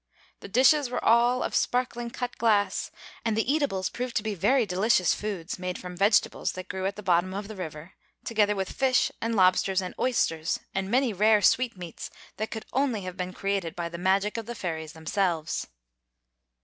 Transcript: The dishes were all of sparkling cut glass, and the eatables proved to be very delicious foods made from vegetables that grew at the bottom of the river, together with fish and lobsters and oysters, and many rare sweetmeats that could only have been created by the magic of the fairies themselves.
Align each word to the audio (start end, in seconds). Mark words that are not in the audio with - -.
The 0.39 0.47
dishes 0.47 0.89
were 0.89 1.05
all 1.05 1.43
of 1.43 1.53
sparkling 1.53 2.09
cut 2.09 2.35
glass, 2.39 2.89
and 3.23 3.37
the 3.37 3.53
eatables 3.53 3.91
proved 3.91 4.15
to 4.15 4.23
be 4.23 4.33
very 4.33 4.65
delicious 4.65 5.13
foods 5.13 5.59
made 5.59 5.77
from 5.77 5.95
vegetables 5.95 6.53
that 6.53 6.67
grew 6.69 6.87
at 6.87 6.95
the 6.95 7.03
bottom 7.03 7.35
of 7.35 7.47
the 7.47 7.55
river, 7.55 7.93
together 8.25 8.55
with 8.55 8.71
fish 8.71 9.11
and 9.21 9.35
lobsters 9.35 9.79
and 9.79 9.93
oysters, 9.99 10.59
and 10.73 10.89
many 10.89 11.13
rare 11.13 11.43
sweetmeats 11.43 12.09
that 12.37 12.49
could 12.49 12.65
only 12.73 13.01
have 13.01 13.15
been 13.15 13.31
created 13.31 13.75
by 13.75 13.89
the 13.89 13.99
magic 13.99 14.37
of 14.37 14.47
the 14.47 14.55
fairies 14.55 14.93
themselves. 14.93 15.67